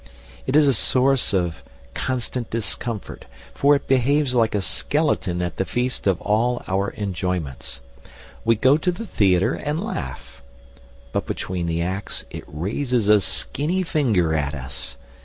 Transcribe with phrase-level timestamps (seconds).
[0.47, 1.61] It is a source of
[1.93, 7.81] constant discomfort, for it behaves like a skeleton at the feast of all our enjoyments.
[8.43, 10.41] We go to the theatre and laugh;
[11.11, 14.97] but between the acts it raises a skinny finger at us.